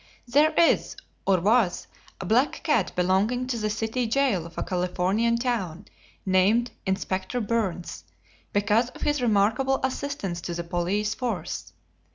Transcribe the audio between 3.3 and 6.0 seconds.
to the city jail of a Californian town,